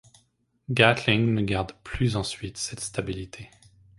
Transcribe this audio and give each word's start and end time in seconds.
Gatling 0.73 1.31
ne 1.35 1.43
garde 1.43 1.73
plus 1.83 2.15
ensuite 2.15 2.57
cette 2.57 2.79
stabilité. 2.79 3.51